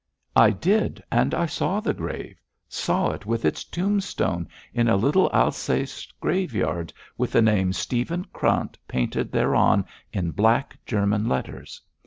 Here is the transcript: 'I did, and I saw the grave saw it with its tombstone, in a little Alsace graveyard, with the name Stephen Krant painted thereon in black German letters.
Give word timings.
'I 0.35 0.49
did, 0.49 1.03
and 1.11 1.35
I 1.35 1.45
saw 1.45 1.79
the 1.79 1.93
grave 1.93 2.41
saw 2.67 3.11
it 3.11 3.27
with 3.27 3.45
its 3.45 3.63
tombstone, 3.63 4.47
in 4.73 4.87
a 4.87 4.95
little 4.95 5.29
Alsace 5.31 6.07
graveyard, 6.19 6.91
with 7.19 7.33
the 7.33 7.41
name 7.43 7.71
Stephen 7.71 8.25
Krant 8.33 8.79
painted 8.87 9.31
thereon 9.31 9.85
in 10.11 10.31
black 10.31 10.75
German 10.87 11.29
letters. 11.29 11.81